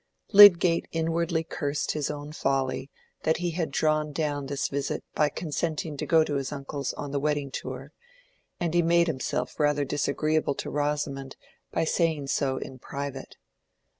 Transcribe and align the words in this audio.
Lydgate 0.31 0.87
inwardly 0.91 1.43
cursed 1.43 1.91
his 1.91 2.09
own 2.09 2.31
folly 2.31 2.89
that 3.21 3.37
he 3.37 3.51
had 3.51 3.69
drawn 3.69 4.11
down 4.11 4.47
this 4.47 4.67
visit 4.67 5.03
by 5.13 5.29
consenting 5.29 5.95
to 5.97 6.07
go 6.07 6.23
to 6.23 6.37
his 6.37 6.51
uncle's 6.51 6.91
on 6.93 7.11
the 7.11 7.19
wedding 7.19 7.51
tour, 7.51 7.91
and 8.59 8.73
he 8.73 8.81
made 8.81 9.05
himself 9.05 9.59
rather 9.59 9.85
disagreeable 9.85 10.55
to 10.55 10.71
Rosamond 10.71 11.35
by 11.71 11.83
saying 11.83 12.25
so 12.29 12.57
in 12.57 12.79
private. 12.79 13.35